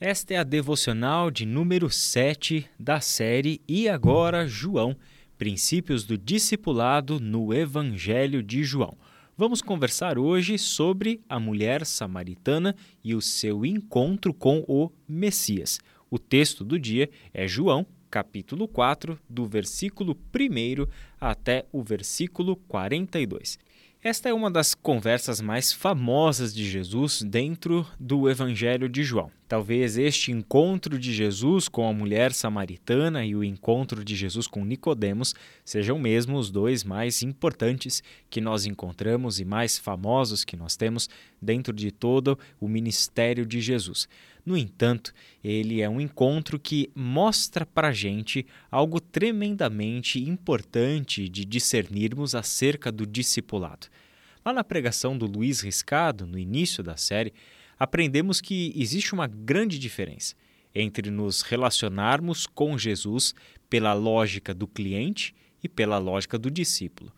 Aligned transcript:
Esta 0.00 0.34
é 0.34 0.36
a 0.36 0.44
devocional 0.44 1.28
de 1.28 1.44
número 1.44 1.90
7 1.90 2.64
da 2.78 3.00
série 3.00 3.60
E 3.66 3.88
Agora 3.88 4.46
João 4.46 4.96
Princípios 5.36 6.04
do 6.04 6.16
Discipulado 6.16 7.18
no 7.18 7.52
Evangelho 7.52 8.40
de 8.40 8.62
João. 8.62 8.96
Vamos 9.36 9.60
conversar 9.60 10.16
hoje 10.16 10.56
sobre 10.56 11.20
a 11.28 11.40
mulher 11.40 11.84
samaritana 11.84 12.76
e 13.02 13.12
o 13.12 13.20
seu 13.20 13.66
encontro 13.66 14.32
com 14.32 14.64
o 14.68 14.88
Messias. 15.08 15.80
O 16.08 16.16
texto 16.16 16.62
do 16.62 16.78
dia 16.78 17.10
é 17.34 17.48
João, 17.48 17.84
capítulo 18.10 18.66
4, 18.66 19.18
do 19.28 19.46
versículo 19.46 20.16
1 20.34 20.86
até 21.20 21.66
o 21.72 21.82
versículo 21.82 22.56
42. 22.56 23.58
Esta 24.00 24.28
é 24.28 24.32
uma 24.32 24.48
das 24.48 24.76
conversas 24.76 25.40
mais 25.40 25.72
famosas 25.72 26.54
de 26.54 26.70
Jesus 26.70 27.20
dentro 27.20 27.84
do 27.98 28.30
Evangelho 28.30 28.88
de 28.88 29.02
João. 29.02 29.28
Talvez 29.48 29.98
este 29.98 30.30
encontro 30.30 30.96
de 30.96 31.12
Jesus 31.12 31.68
com 31.68 31.88
a 31.88 31.92
mulher 31.92 32.32
samaritana 32.32 33.24
e 33.26 33.34
o 33.34 33.42
encontro 33.42 34.04
de 34.04 34.14
Jesus 34.14 34.46
com 34.46 34.64
Nicodemos 34.64 35.34
sejam 35.64 35.98
mesmo 35.98 36.38
os 36.38 36.48
dois 36.48 36.84
mais 36.84 37.24
importantes 37.24 38.00
que 38.30 38.40
nós 38.40 38.66
encontramos 38.66 39.40
e 39.40 39.44
mais 39.44 39.76
famosos 39.76 40.44
que 40.44 40.56
nós 40.56 40.76
temos 40.76 41.08
dentro 41.42 41.72
de 41.72 41.90
todo 41.90 42.38
o 42.60 42.68
ministério 42.68 43.44
de 43.44 43.60
Jesus. 43.60 44.08
No 44.48 44.56
entanto, 44.56 45.12
ele 45.44 45.82
é 45.82 45.90
um 45.90 46.00
encontro 46.00 46.58
que 46.58 46.90
mostra 46.94 47.66
para 47.66 47.92
gente 47.92 48.46
algo 48.70 48.98
tremendamente 48.98 50.26
importante 50.26 51.28
de 51.28 51.44
discernirmos 51.44 52.34
acerca 52.34 52.90
do 52.90 53.06
discipulado. 53.06 53.88
Lá 54.42 54.54
na 54.54 54.64
pregação 54.64 55.18
do 55.18 55.26
Luiz 55.26 55.60
Riscado, 55.60 56.26
no 56.26 56.38
início 56.38 56.82
da 56.82 56.96
série, 56.96 57.34
aprendemos 57.78 58.40
que 58.40 58.72
existe 58.74 59.12
uma 59.12 59.26
grande 59.26 59.78
diferença 59.78 60.34
entre 60.74 61.10
nos 61.10 61.42
relacionarmos 61.42 62.46
com 62.46 62.78
Jesus 62.78 63.34
pela 63.68 63.92
lógica 63.92 64.54
do 64.54 64.66
cliente 64.66 65.34
e 65.62 65.68
pela 65.68 65.98
lógica 65.98 66.38
do 66.38 66.50
discípulo. 66.50 67.12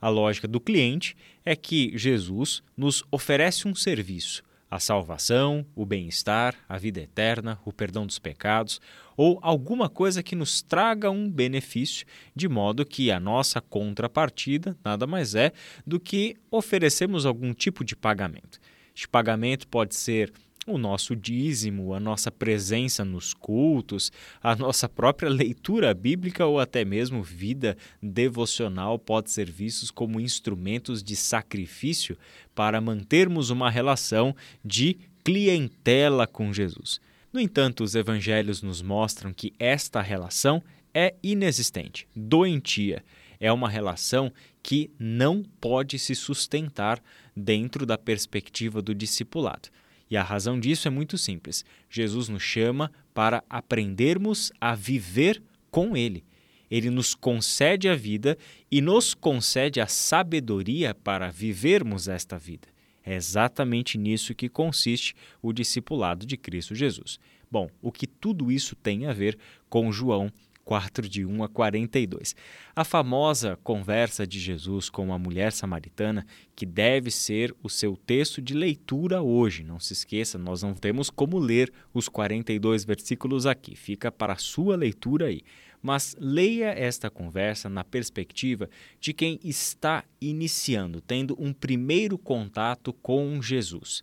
A 0.00 0.08
lógica 0.08 0.46
do 0.46 0.60
cliente 0.60 1.16
é 1.44 1.56
que 1.56 1.98
Jesus 1.98 2.62
nos 2.76 3.02
oferece 3.10 3.66
um 3.66 3.74
serviço, 3.74 4.44
a 4.70 4.80
salvação, 4.80 5.64
o 5.74 5.86
bem-estar, 5.86 6.54
a 6.68 6.76
vida 6.76 7.00
eterna, 7.00 7.58
o 7.64 7.72
perdão 7.72 8.06
dos 8.06 8.18
pecados 8.18 8.80
ou 9.16 9.38
alguma 9.40 9.88
coisa 9.88 10.22
que 10.22 10.36
nos 10.36 10.60
traga 10.60 11.10
um 11.10 11.30
benefício, 11.30 12.06
de 12.34 12.48
modo 12.48 12.84
que 12.84 13.10
a 13.10 13.18
nossa 13.18 13.60
contrapartida 13.60 14.76
nada 14.84 15.06
mais 15.06 15.34
é 15.34 15.52
do 15.86 15.98
que 15.98 16.36
oferecemos 16.50 17.24
algum 17.24 17.54
tipo 17.54 17.84
de 17.84 17.96
pagamento. 17.96 18.58
Este 18.94 19.08
pagamento 19.08 19.68
pode 19.68 19.94
ser 19.94 20.32
o 20.66 20.76
nosso 20.76 21.14
dízimo, 21.14 21.94
a 21.94 22.00
nossa 22.00 22.30
presença 22.30 23.04
nos 23.04 23.32
cultos, 23.32 24.10
a 24.42 24.56
nossa 24.56 24.88
própria 24.88 25.30
leitura 25.30 25.94
bíblica 25.94 26.44
ou 26.44 26.58
até 26.58 26.84
mesmo 26.84 27.22
vida 27.22 27.76
devocional 28.02 28.98
pode 28.98 29.30
ser 29.30 29.50
vistos 29.50 29.90
como 29.90 30.20
instrumentos 30.20 31.02
de 31.02 31.14
sacrifício 31.14 32.18
para 32.54 32.80
mantermos 32.80 33.50
uma 33.50 33.70
relação 33.70 34.34
de 34.64 34.98
clientela 35.22 36.26
com 36.26 36.52
Jesus. 36.52 37.00
No 37.32 37.40
entanto, 37.40 37.84
os 37.84 37.94
evangelhos 37.94 38.62
nos 38.62 38.82
mostram 38.82 39.32
que 39.32 39.52
esta 39.58 40.00
relação 40.00 40.62
é 40.92 41.14
inexistente, 41.22 42.08
doentia. 42.14 43.04
É 43.38 43.52
uma 43.52 43.68
relação 43.68 44.32
que 44.62 44.90
não 44.98 45.42
pode 45.60 45.98
se 45.98 46.14
sustentar 46.14 47.02
dentro 47.36 47.84
da 47.84 47.98
perspectiva 47.98 48.80
do 48.80 48.94
discipulado. 48.94 49.68
E 50.10 50.16
a 50.16 50.22
razão 50.22 50.58
disso 50.58 50.86
é 50.86 50.90
muito 50.90 51.18
simples. 51.18 51.64
Jesus 51.90 52.28
nos 52.28 52.42
chama 52.42 52.92
para 53.12 53.42
aprendermos 53.48 54.52
a 54.60 54.74
viver 54.74 55.42
com 55.70 55.96
Ele. 55.96 56.24
Ele 56.70 56.90
nos 56.90 57.14
concede 57.14 57.88
a 57.88 57.94
vida 57.94 58.36
e 58.70 58.80
nos 58.80 59.14
concede 59.14 59.80
a 59.80 59.86
sabedoria 59.86 60.94
para 60.94 61.30
vivermos 61.30 62.08
esta 62.08 62.38
vida. 62.38 62.68
É 63.04 63.14
exatamente 63.14 63.96
nisso 63.96 64.34
que 64.34 64.48
consiste 64.48 65.14
o 65.40 65.52
discipulado 65.52 66.26
de 66.26 66.36
Cristo 66.36 66.74
Jesus. 66.74 67.20
Bom, 67.48 67.70
o 67.80 67.92
que 67.92 68.06
tudo 68.06 68.50
isso 68.50 68.74
tem 68.74 69.06
a 69.06 69.12
ver 69.12 69.38
com 69.68 69.92
João 69.92 70.32
4, 70.66 71.08
de 71.08 71.24
1 71.24 71.44
a 71.44 71.48
42. 71.48 72.34
A 72.74 72.84
famosa 72.84 73.56
conversa 73.62 74.26
de 74.26 74.40
Jesus 74.40 74.90
com 74.90 75.12
a 75.12 75.18
mulher 75.18 75.52
samaritana, 75.52 76.26
que 76.56 76.66
deve 76.66 77.08
ser 77.08 77.54
o 77.62 77.70
seu 77.70 77.96
texto 77.96 78.42
de 78.42 78.52
leitura 78.52 79.22
hoje. 79.22 79.62
Não 79.62 79.78
se 79.78 79.92
esqueça, 79.92 80.36
nós 80.36 80.64
não 80.64 80.74
temos 80.74 81.08
como 81.08 81.38
ler 81.38 81.72
os 81.94 82.08
42 82.08 82.84
versículos 82.84 83.46
aqui, 83.46 83.76
fica 83.76 84.10
para 84.10 84.32
a 84.32 84.38
sua 84.38 84.76
leitura 84.76 85.26
aí. 85.26 85.42
Mas 85.80 86.16
leia 86.18 86.70
esta 86.70 87.08
conversa 87.08 87.68
na 87.68 87.84
perspectiva 87.84 88.68
de 88.98 89.12
quem 89.12 89.38
está 89.44 90.04
iniciando, 90.20 91.00
tendo 91.00 91.36
um 91.38 91.52
primeiro 91.52 92.18
contato 92.18 92.92
com 92.92 93.40
Jesus. 93.40 94.02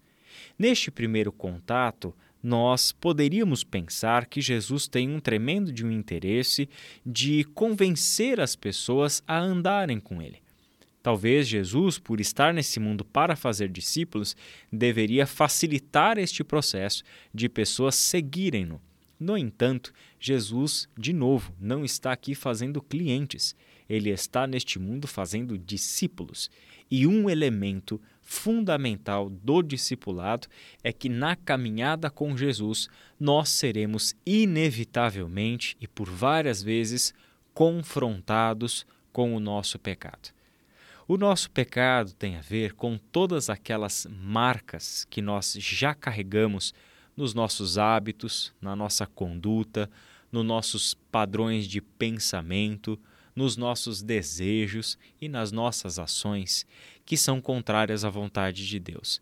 Neste 0.58 0.90
primeiro 0.90 1.32
contato, 1.32 2.16
nós 2.44 2.92
poderíamos 2.92 3.64
pensar 3.64 4.26
que 4.26 4.42
Jesus 4.42 4.86
tem 4.86 5.10
um 5.10 5.20
tremendo 5.20 5.72
de 5.72 5.86
um 5.86 5.92
interesse 5.92 6.68
de 7.06 7.46
convencer 7.56 8.42
as 8.42 8.54
pessoas 8.54 9.24
a 9.26 9.40
andarem 9.40 9.98
com 9.98 10.22
ele. 10.22 10.44
Talvez 11.02 11.48
Jesus, 11.48 11.98
por 11.98 12.20
estar 12.20 12.54
nesse 12.54 12.80
mundo 12.80 13.04
para 13.04 13.36
fazer 13.36 13.70
discípulos, 13.70 14.36
deveria 14.72 15.26
facilitar 15.26 16.18
este 16.18 16.44
processo 16.44 17.04
de 17.34 17.48
pessoas 17.48 17.96
seguirem-no. 17.96 18.82
No 19.20 19.38
entanto, 19.38 19.94
Jesus, 20.20 20.90
de 20.98 21.14
novo, 21.14 21.54
não 21.60 21.86
está 21.86 22.12
aqui 22.12 22.36
fazendo 22.36 22.82
clientes, 22.82 23.56
ele 23.88 24.10
está 24.10 24.46
neste 24.48 24.80
mundo 24.80 25.08
fazendo 25.08 25.58
discípulos. 25.58 26.50
E 26.90 27.08
um 27.08 27.30
elemento 27.30 28.02
fundamental 28.24 29.30
do 29.30 29.62
discipulado 29.62 30.48
é 30.84 30.92
que 30.92 31.10
na 31.10 31.36
caminhada 31.36 32.10
com 32.10 32.36
Jesus 32.36 32.90
nós 33.20 33.50
seremos 33.50 34.16
inevitavelmente 34.26 35.78
e 35.80 35.88
por 35.88 36.10
várias 36.10 36.64
vezes 36.64 37.14
confrontados 37.54 38.86
com 39.12 39.36
o 39.36 39.40
nosso 39.40 39.78
pecado. 39.78 40.30
O 41.08 41.18
nosso 41.18 41.52
pecado 41.52 42.14
tem 42.14 42.38
a 42.38 42.42
ver 42.42 42.74
com 42.74 42.98
todas 42.98 43.50
aquelas 43.50 44.08
marcas 44.10 45.06
que 45.10 45.22
nós 45.22 45.54
já 45.60 45.94
carregamos 45.94 46.74
nos 47.16 47.34
nossos 47.34 47.78
hábitos, 47.78 48.54
na 48.62 48.76
nossa 48.76 49.06
conduta, 49.06 49.90
nos 50.32 50.46
nossos 50.46 50.96
padrões 51.12 51.68
de 51.68 51.82
pensamento, 51.82 52.98
nos 53.36 53.58
nossos 53.58 54.02
desejos 54.02 54.98
e 55.20 55.28
nas 55.28 55.52
nossas 55.52 55.98
ações 56.00 56.66
que 57.06 57.18
são 57.18 57.42
contrárias 57.42 58.06
à 58.06 58.10
vontade 58.10 58.68
de 58.68 58.80
Deus. 58.80 59.22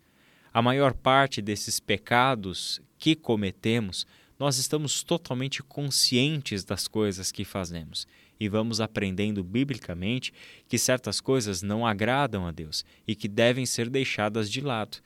A 0.52 0.60
maior 0.60 0.92
parte 0.92 1.40
desses 1.40 1.80
pecados 1.80 2.80
que 2.98 3.16
cometemos, 3.16 4.06
nós 4.38 4.58
estamos 4.58 5.02
totalmente 5.02 5.62
conscientes 5.62 6.64
das 6.64 6.86
coisas 6.86 7.32
que 7.32 7.44
fazemos 7.44 8.06
e 8.38 8.48
vamos 8.48 8.80
aprendendo 8.80 9.42
biblicamente 9.42 10.32
que 10.68 10.76
certas 10.76 11.20
coisas 11.20 11.62
não 11.62 11.86
agradam 11.86 12.46
a 12.46 12.50
Deus 12.50 12.84
e 13.06 13.14
que 13.14 13.28
devem 13.28 13.64
ser 13.64 13.88
deixadas 13.88 14.50
de 14.50 14.60
lado. 14.60 14.98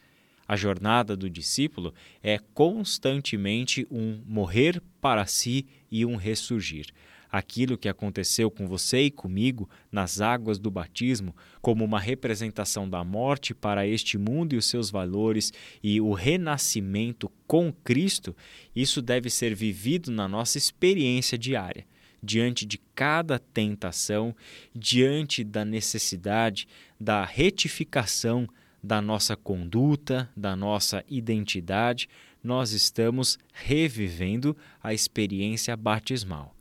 A 0.48 0.56
jornada 0.56 1.16
do 1.16 1.28
discípulo 1.28 1.92
é 2.22 2.38
constantemente 2.54 3.86
um 3.90 4.22
morrer 4.26 4.80
para 5.00 5.26
si 5.26 5.66
e 5.90 6.06
um 6.06 6.16
ressurgir 6.16 6.86
aquilo 7.36 7.76
que 7.76 7.88
aconteceu 7.88 8.50
com 8.50 8.66
você 8.66 9.02
e 9.02 9.10
comigo 9.10 9.68
nas 9.92 10.22
águas 10.22 10.58
do 10.58 10.70
batismo, 10.70 11.36
como 11.60 11.84
uma 11.84 12.00
representação 12.00 12.88
da 12.88 13.04
morte 13.04 13.54
para 13.54 13.86
este 13.86 14.16
mundo 14.16 14.54
e 14.54 14.56
os 14.56 14.64
seus 14.64 14.90
valores 14.90 15.52
e 15.82 16.00
o 16.00 16.14
renascimento 16.14 17.30
com 17.46 17.70
Cristo, 17.70 18.34
isso 18.74 19.02
deve 19.02 19.28
ser 19.28 19.54
vivido 19.54 20.10
na 20.10 20.26
nossa 20.26 20.56
experiência 20.56 21.36
diária. 21.36 21.86
Diante 22.22 22.64
de 22.64 22.78
cada 22.94 23.38
tentação, 23.38 24.34
diante 24.74 25.44
da 25.44 25.62
necessidade 25.62 26.66
da 26.98 27.22
retificação 27.22 28.48
da 28.82 29.02
nossa 29.02 29.36
conduta, 29.36 30.30
da 30.34 30.56
nossa 30.56 31.04
identidade, 31.06 32.08
nós 32.42 32.72
estamos 32.72 33.38
revivendo 33.52 34.56
a 34.82 34.94
experiência 34.94 35.76
batismal 35.76 36.55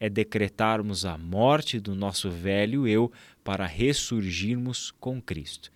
é 0.00 0.08
decretarmos 0.08 1.04
a 1.04 1.18
morte 1.18 1.78
do 1.78 1.94
nosso 1.94 2.30
velho 2.30 2.88
eu 2.88 3.12
para 3.44 3.66
ressurgirmos 3.66 4.90
com 4.98 5.20
Cristo. 5.20 5.70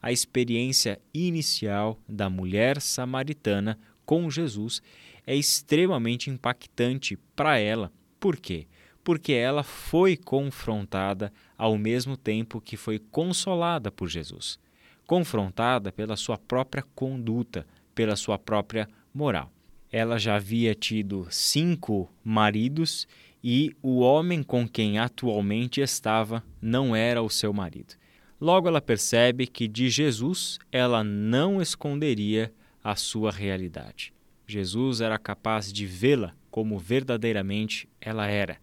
A 0.00 0.10
experiência 0.10 0.98
inicial 1.12 2.00
da 2.08 2.30
mulher 2.30 2.80
samaritana 2.80 3.78
com 4.06 4.30
Jesus 4.30 4.80
é 5.26 5.36
extremamente 5.36 6.30
impactante 6.30 7.18
para 7.34 7.58
ela. 7.58 7.92
Por 8.18 8.36
quê? 8.36 8.66
Porque 9.04 9.32
ela 9.32 9.62
foi 9.62 10.16
confrontada 10.16 11.32
ao 11.58 11.76
mesmo 11.76 12.16
tempo 12.16 12.60
que 12.60 12.76
foi 12.76 12.98
consolada 12.98 13.90
por 13.90 14.08
Jesus. 14.08 14.58
Confrontada 15.06 15.92
pela 15.92 16.16
sua 16.16 16.38
própria 16.38 16.82
conduta, 16.94 17.66
pela 17.94 18.16
sua 18.16 18.38
própria 18.38 18.88
moral. 19.12 19.52
ela 19.90 20.18
já 20.18 20.36
havia 20.36 20.74
tido 20.74 21.26
cinco 21.30 22.12
maridos 22.22 23.06
e 23.42 23.74
o 23.82 24.00
homem 24.00 24.42
com 24.42 24.68
quem 24.68 24.98
atualmente 24.98 25.80
estava 25.80 26.42
não 26.60 26.94
era 26.94 27.22
o 27.22 27.30
seu 27.30 27.52
marido. 27.52 27.94
Logo 28.40 28.68
ela 28.68 28.80
percebe 28.80 29.46
que 29.46 29.66
de 29.66 29.88
Jesus 29.88 30.58
ela 30.70 31.02
não 31.02 31.60
esconderia 31.60 32.52
a 32.82 32.94
sua 32.94 33.30
realidade. 33.30 34.12
Jesus 34.46 35.00
era 35.00 35.18
capaz 35.18 35.72
de 35.72 35.86
vê-la 35.86 36.34
como 36.50 36.78
verdadeiramente 36.78 37.88
ela 38.00 38.26
era. 38.26 38.58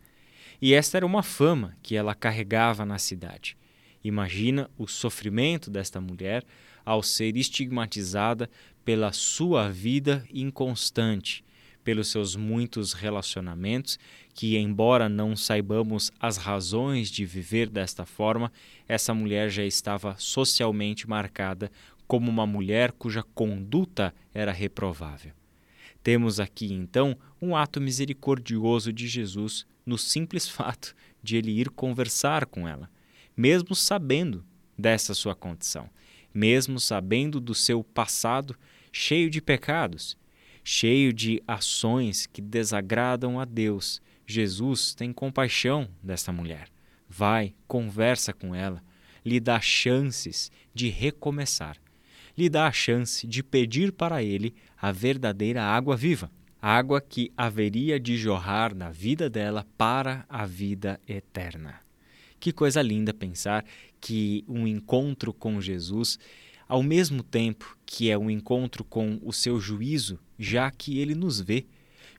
E 0.61 0.73
esta 0.73 0.97
era 0.97 1.05
uma 1.05 1.23
fama 1.23 1.75
que 1.81 1.95
ela 1.95 2.15
carregava 2.15 2.85
na 2.85 2.97
cidade. 2.97 3.57
Imagina 4.03 4.69
o 4.77 4.87
sofrimento 4.87 5.69
desta 5.69 5.99
mulher 5.99 6.43
ao 6.85 7.01
ser 7.01 7.35
estigmatizada 7.35 8.49
pela 8.83 9.11
sua 9.11 9.69
vida 9.69 10.25
inconstante, 10.33 11.43
pelos 11.83 12.07
seus 12.07 12.35
muitos 12.35 12.93
relacionamentos, 12.93 13.99
que, 14.33 14.57
embora 14.57 15.09
não 15.09 15.35
saibamos 15.35 16.11
as 16.19 16.37
razões 16.37 17.09
de 17.09 17.25
viver 17.25 17.69
desta 17.69 18.05
forma, 18.05 18.51
essa 18.87 19.13
mulher 19.13 19.49
já 19.49 19.63
estava 19.63 20.15
socialmente 20.17 21.07
marcada 21.07 21.71
como 22.07 22.29
uma 22.29 22.45
mulher 22.45 22.91
cuja 22.91 23.23
conduta 23.33 24.13
era 24.33 24.51
reprovável. 24.51 25.31
Temos 26.01 26.39
aqui, 26.39 26.73
então, 26.73 27.17
um 27.41 27.55
ato 27.55 27.79
misericordioso 27.79 28.91
de 28.91 29.07
Jesus 29.07 29.65
no 29.85 29.97
simples 29.97 30.47
fato 30.49 30.95
de 31.21 31.37
ele 31.37 31.51
ir 31.51 31.69
conversar 31.69 32.45
com 32.45 32.67
ela, 32.67 32.89
mesmo 33.35 33.73
sabendo 33.73 34.43
dessa 34.77 35.13
sua 35.13 35.35
condição, 35.35 35.89
mesmo 36.33 36.79
sabendo 36.79 37.39
do 37.39 37.55
seu 37.55 37.83
passado 37.83 38.55
cheio 38.91 39.29
de 39.29 39.41
pecados, 39.41 40.17
cheio 40.63 41.11
de 41.11 41.41
ações 41.47 42.25
que 42.25 42.41
desagradam 42.41 43.39
a 43.39 43.45
Deus. 43.45 44.01
Jesus 44.25 44.95
tem 44.95 45.11
compaixão 45.11 45.89
desta 46.01 46.31
mulher. 46.31 46.69
Vai, 47.09 47.53
conversa 47.67 48.33
com 48.33 48.55
ela, 48.55 48.81
lhe 49.23 49.39
dá 49.39 49.59
chances 49.59 50.51
de 50.73 50.89
recomeçar, 50.89 51.77
lhe 52.35 52.49
dá 52.49 52.67
a 52.67 52.71
chance 52.71 53.27
de 53.27 53.43
pedir 53.43 53.91
para 53.91 54.23
ele 54.23 54.55
a 54.81 54.91
verdadeira 54.91 55.63
água 55.63 55.95
viva, 55.95 56.31
água 56.61 57.01
que 57.01 57.31
haveria 57.35 57.99
de 57.99 58.17
jorrar 58.17 58.73
na 58.73 58.89
vida 58.89 59.29
dela 59.29 59.67
para 59.77 60.25
a 60.29 60.45
vida 60.45 60.99
eterna. 61.07 61.81
Que 62.39 62.51
coisa 62.51 62.81
linda 62.81 63.13
pensar 63.13 63.63
que 64.01 64.43
um 64.47 64.67
encontro 64.67 65.33
com 65.33 65.61
Jesus 65.61 66.17
ao 66.73 66.81
mesmo 66.81 67.21
tempo 67.21 67.77
que 67.85 68.09
é 68.09 68.17
um 68.17 68.31
encontro 68.31 68.83
com 68.83 69.19
o 69.21 69.31
seu 69.31 69.59
juízo, 69.59 70.19
já 70.39 70.71
que 70.71 70.97
ele 70.97 71.13
nos 71.13 71.39
vê, 71.39 71.67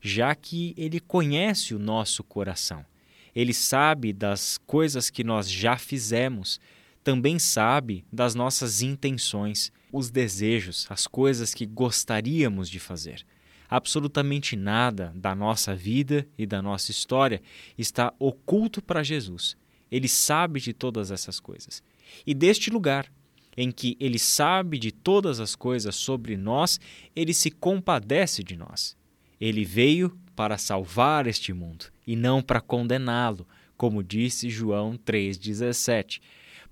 já 0.00 0.32
que 0.32 0.72
ele 0.76 1.00
conhece 1.00 1.74
o 1.74 1.78
nosso 1.80 2.22
coração. 2.22 2.86
Ele 3.34 3.52
sabe 3.52 4.12
das 4.12 4.56
coisas 4.64 5.10
que 5.10 5.24
nós 5.24 5.50
já 5.50 5.76
fizemos, 5.76 6.60
também 7.02 7.36
sabe 7.36 8.04
das 8.12 8.36
nossas 8.36 8.80
intenções, 8.80 9.72
os 9.92 10.08
desejos, 10.08 10.86
as 10.88 11.08
coisas 11.08 11.52
que 11.52 11.66
gostaríamos 11.66 12.70
de 12.70 12.78
fazer. 12.78 13.26
Absolutamente 13.68 14.54
nada 14.54 15.12
da 15.16 15.34
nossa 15.34 15.74
vida 15.74 16.28
e 16.38 16.46
da 16.46 16.62
nossa 16.62 16.92
história 16.92 17.42
está 17.76 18.14
oculto 18.20 18.80
para 18.80 19.02
Jesus. 19.02 19.56
Ele 19.90 20.06
sabe 20.06 20.60
de 20.60 20.72
todas 20.72 21.10
essas 21.10 21.40
coisas. 21.40 21.82
E 22.24 22.32
deste 22.32 22.70
lugar, 22.70 23.10
em 23.56 23.70
que 23.70 23.96
ele 24.00 24.18
sabe 24.18 24.78
de 24.78 24.90
todas 24.90 25.40
as 25.40 25.54
coisas 25.54 25.94
sobre 25.94 26.36
nós, 26.36 26.80
ele 27.14 27.32
se 27.32 27.50
compadece 27.50 28.42
de 28.42 28.56
nós. 28.56 28.96
Ele 29.40 29.64
veio 29.64 30.16
para 30.34 30.58
salvar 30.58 31.26
este 31.26 31.52
mundo 31.52 31.86
e 32.06 32.16
não 32.16 32.42
para 32.42 32.60
condená-lo, 32.60 33.46
como 33.76 34.02
disse 34.02 34.50
João 34.50 34.96
3,17. 34.96 36.20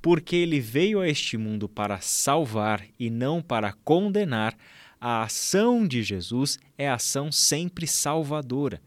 Porque 0.01 0.35
ele 0.35 0.61
veio 0.61 1.01
a 1.01 1.09
este 1.09 1.37
mundo 1.37 1.69
para 1.69 2.01
salvar 2.01 2.85
e 2.99 3.09
não 3.09 3.41
para 3.41 3.73
condenar, 3.85 4.57
a 5.01 5.23
ação 5.25 5.87
de 5.87 6.03
Jesus 6.03 6.59
é 6.79 6.89
ação 6.89 7.33
sempre 7.33 7.87
salvadora. 7.87 8.81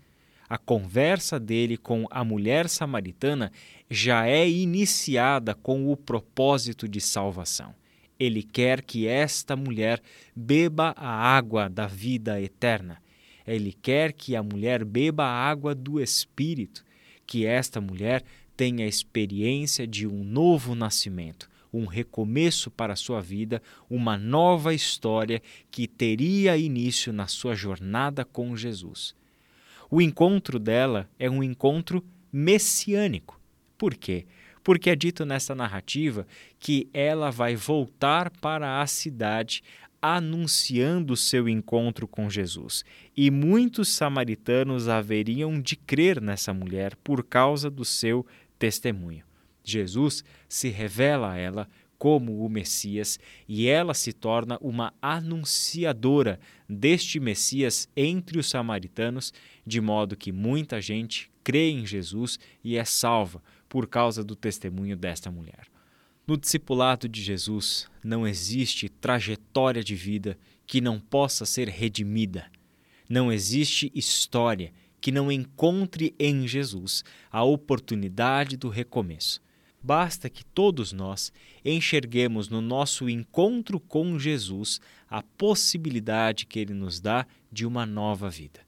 A 0.48 0.58
conversa 0.58 1.40
dele 1.40 1.76
com 1.76 2.06
a 2.10 2.24
mulher 2.24 2.70
samaritana 2.70 3.52
já 3.90 4.28
é 4.28 4.48
iniciada 4.48 5.54
com 5.54 5.92
o 5.92 5.98
propósito 5.98 6.88
de 6.88 7.02
salvação. 7.02 7.74
Ele 8.20 8.44
quer 8.44 8.82
que 8.82 9.08
esta 9.08 9.56
mulher 9.56 10.02
beba 10.36 10.94
a 10.98 11.10
água 11.10 11.70
da 11.70 11.88
vida 11.88 12.42
eterna. 12.42 13.02
Ele 13.46 13.74
quer 13.74 14.14
que 14.14 14.36
a 14.36 14.42
mulher 14.42 14.84
beba 14.84 15.26
a 15.26 15.50
água 15.50 15.76
do 15.76 16.02
Espírito, 16.02 16.84
que 17.26 17.46
esta 17.46 17.80
mulher 17.80 18.24
tenha 18.56 18.86
a 18.86 18.88
experiência 18.88 19.86
de 19.86 20.08
um 20.08 20.24
novo 20.24 20.74
nascimento, 20.74 21.50
um 21.72 21.86
recomeço 21.86 22.72
para 22.72 22.94
a 22.94 22.96
sua 22.96 23.22
vida, 23.22 23.62
uma 23.90 24.18
nova 24.18 24.74
história 24.74 25.42
que 25.70 25.88
teria 25.88 26.58
início 26.58 27.12
na 27.12 27.28
sua 27.28 27.54
jornada 27.54 28.24
com 28.24 28.56
Jesus. 28.56 29.14
O 29.92 30.02
encontro 30.02 30.58
dela 30.58 31.10
é 31.20 31.30
um 31.30 31.44
encontro 31.44 32.04
messiânico. 32.32 33.40
Por 33.78 33.96
quê? 33.96 34.26
Porque 34.66 34.90
é 34.90 34.96
dito 34.96 35.24
nesta 35.28 35.54
narrativa 35.54 36.26
que 36.58 36.90
ela 36.92 37.30
vai 37.30 37.56
voltar 37.56 38.32
para 38.32 38.82
a 38.82 38.88
cidade 38.88 39.62
anunciando 40.02 41.16
seu 41.16 41.48
encontro 41.48 42.08
com 42.08 42.28
Jesus. 42.32 42.84
E 43.16 43.30
muitos 43.30 43.90
samaritanos 43.90 44.90
haveriam 44.90 45.62
de 45.62 45.76
crer 45.76 46.20
nessa 46.20 46.52
mulher 46.52 46.96
por 47.04 47.24
causa 47.24 47.70
do 47.70 47.86
seu 47.86 48.26
testemunho. 48.58 49.24
Jesus 49.64 50.24
se 50.50 50.70
revela 50.70 51.34
a 51.34 51.38
ela 51.38 51.70
como 51.96 52.44
o 52.44 52.50
Messias 52.50 53.20
e 53.48 53.68
ela 53.68 53.94
se 53.94 54.14
torna 54.14 54.58
uma 54.60 54.92
anunciadora 55.00 56.40
deste 56.68 57.20
Messias 57.20 57.88
entre 57.96 58.40
os 58.40 58.50
samaritanos, 58.50 59.32
de 59.66 59.80
modo 59.80 60.18
que 60.18 60.32
muita 60.32 60.82
gente 60.82 61.30
crê 61.44 61.70
em 61.70 61.86
Jesus 61.86 62.40
e 62.64 62.78
é 62.78 62.84
salva 62.84 63.44
por 63.68 63.88
causa 63.88 64.24
do 64.24 64.36
testemunho 64.36 64.96
desta 64.96 65.32
mulher. 65.32 65.68
No 66.28 66.38
discipulado 66.38 67.08
de 67.08 67.22
Jesus 67.22 67.88
não 68.04 68.28
existe 68.28 68.90
trajetória 68.90 69.84
de 69.84 69.96
vida 69.96 70.38
que 70.66 70.82
não 70.82 71.00
possa 71.00 71.46
ser 71.46 71.70
redimida. 71.70 72.50
Não 73.08 73.32
existe 73.32 73.92
história 73.94 74.74
que 75.00 75.12
não 75.12 75.32
encontre 75.32 76.16
em 76.18 76.48
Jesus 76.48 77.04
a 77.32 77.44
oportunidade 77.44 78.58
do 78.58 78.70
recomeço. 78.70 79.40
Basta 79.84 80.28
que 80.28 80.44
todos 80.44 80.92
nós 80.92 81.32
enxerguemos 81.64 82.50
no 82.50 82.60
nosso 82.60 83.08
encontro 83.08 83.80
com 83.80 84.18
Jesus 84.18 84.82
a 85.08 85.22
possibilidade 85.22 86.48
que 86.48 86.58
ele 86.58 86.74
nos 86.74 87.00
dá 87.00 87.28
de 87.52 87.68
uma 87.68 87.86
nova 87.86 88.32
vida. 88.32 88.62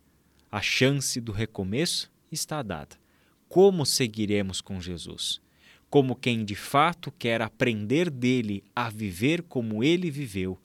A 0.51 0.61
chance 0.61 1.19
do 1.19 1.31
recomeço 1.31 2.11
está 2.31 2.61
dada 2.61 2.97
como 3.57 3.87
seguiremos 3.87 4.61
com 4.61 4.79
Jesus? 4.79 5.41
Como 5.89 6.15
quem 6.15 6.45
de 6.45 6.53
fato 6.53 7.11
quer 7.11 7.41
aprender 7.41 8.07
dele 8.07 8.63
a 8.75 8.87
viver 8.87 9.41
como 9.41 9.83
ele 9.83 10.11
viveu, 10.11 10.61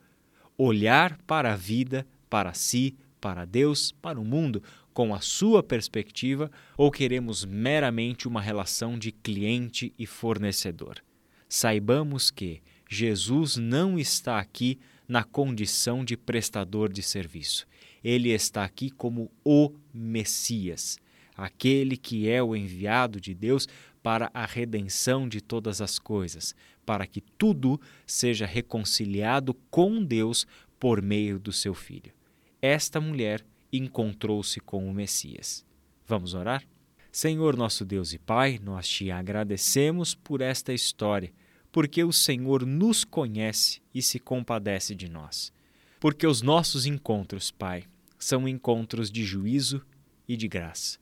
olhar 0.59 1.17
para 1.27 1.55
a 1.55 1.57
vida, 1.57 2.07
para 2.29 2.53
si, 2.53 2.95
para 3.19 3.47
Deus, 3.47 3.93
para 3.93 4.21
o 4.21 4.25
mundo, 4.27 4.63
com 4.93 5.15
a 5.15 5.23
sua 5.23 5.63
perspectiva, 5.63 6.51
ou 6.77 6.91
queremos 6.91 7.47
meramente 7.47 8.29
uma 8.29 8.43
relação 8.43 8.99
de 8.99 9.11
cliente 9.11 9.95
e 9.99 10.05
fornecedor? 10.05 11.03
Saibamos 11.49 12.31
que 12.31 12.61
Jesus 12.91 13.57
não 13.57 13.99
está 13.99 14.39
aqui 14.39 14.79
na 15.09 15.25
condição 15.25 16.05
de 16.05 16.15
prestador 16.15 16.93
de 16.93 17.03
serviço. 17.03 17.67
Ele 18.05 18.29
está 18.29 18.63
aqui 18.63 18.91
como 18.91 19.31
o 19.43 19.73
Messias 19.95 20.99
aquele 21.37 21.97
que 21.97 22.29
é 22.29 22.43
o 22.43 22.55
enviado 22.55 23.21
de 23.21 23.35
Deus 23.35 23.69
para 24.03 24.31
a 24.35 24.45
redenção 24.45 25.29
de 25.29 25.41
todas 25.41 25.81
as 25.81 25.99
coisas, 25.99 26.55
para 26.85 27.07
que 27.07 27.21
tudo 27.21 27.81
seja 28.07 28.47
reconciliado 28.47 29.55
com 29.71 30.03
Deus 30.03 30.47
por 30.79 31.01
meio 31.01 31.39
do 31.39 31.53
seu 31.53 31.75
filho. 31.75 32.13
Esta 32.61 33.01
mulher 33.01 33.45
encontrou-se 33.73 34.61
com 34.61 34.89
o 34.89 34.93
Messias. 34.93 35.65
Vamos 36.07 36.35
orar? 36.35 36.65
Senhor 37.11 37.57
nosso 37.57 37.85
Deus 37.85 38.13
e 38.13 38.19
Pai, 38.19 38.59
nós 38.63 38.89
te 38.89 39.11
agradecemos 39.11 40.15
por 40.15 40.41
esta 40.41 40.73
história, 40.73 41.33
porque 41.71 42.03
o 42.03 42.13
Senhor 42.13 42.67
nos 42.67 43.05
conhece 43.05 43.81
e 43.95 44.03
se 44.03 44.19
compadece 44.19 44.95
de 44.95 45.09
nós. 45.09 45.53
Porque 46.01 46.27
os 46.27 46.43
nossos 46.43 46.87
encontros, 46.87 47.51
Pai, 47.51 47.85
são 48.19 48.49
encontros 48.49 49.11
de 49.11 49.25
juízo 49.25 49.85
e 50.27 50.37
de 50.37 50.49
graça. 50.49 51.02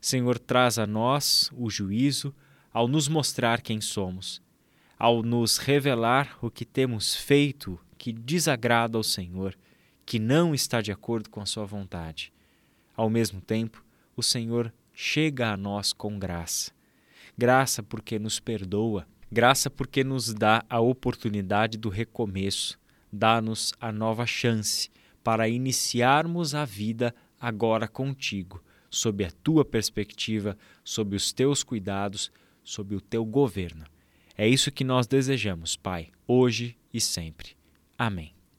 Senhor, 0.00 0.38
traz 0.38 0.78
a 0.78 0.86
nós 0.86 1.50
o 1.56 1.68
juízo 1.68 2.34
ao 2.72 2.86
nos 2.86 3.08
mostrar 3.08 3.60
quem 3.60 3.80
somos, 3.80 4.40
ao 4.98 5.22
nos 5.22 5.58
revelar 5.58 6.38
o 6.40 6.50
que 6.50 6.64
temos 6.64 7.14
feito 7.14 7.78
que 7.96 8.12
desagrada 8.12 8.96
ao 8.96 9.02
Senhor, 9.02 9.56
que 10.06 10.18
não 10.18 10.54
está 10.54 10.80
de 10.80 10.92
acordo 10.92 11.28
com 11.28 11.40
a 11.40 11.46
Sua 11.46 11.66
vontade. 11.66 12.32
ao 12.96 13.08
mesmo 13.08 13.40
tempo, 13.40 13.84
o 14.16 14.22
Senhor 14.22 14.72
chega 14.92 15.52
a 15.52 15.56
nós 15.56 15.92
com 15.92 16.18
graça. 16.18 16.72
Graça 17.36 17.80
porque 17.84 18.18
nos 18.18 18.40
perdoa, 18.40 19.06
graça 19.30 19.70
porque 19.70 20.02
nos 20.02 20.34
dá 20.34 20.64
a 20.68 20.80
oportunidade 20.80 21.78
do 21.78 21.88
recomeço, 21.88 22.76
dá-nos 23.12 23.72
a 23.80 23.92
nova 23.92 24.26
chance 24.26 24.90
para 25.22 25.48
iniciarmos 25.48 26.52
a 26.52 26.64
vida 26.64 27.14
agora 27.40 27.86
contigo, 27.86 28.60
sob 28.90 29.24
a 29.24 29.30
tua 29.30 29.64
perspectiva, 29.64 30.56
sob 30.84 31.16
os 31.16 31.32
teus 31.32 31.62
cuidados, 31.62 32.30
sob 32.62 32.94
o 32.94 33.00
teu 33.00 33.24
governo. 33.24 33.84
É 34.36 34.46
isso 34.48 34.70
que 34.70 34.84
nós 34.84 35.06
desejamos, 35.06 35.76
Pai, 35.76 36.10
hoje 36.26 36.76
e 36.92 37.00
sempre. 37.00 37.56
Amém. 37.98 38.37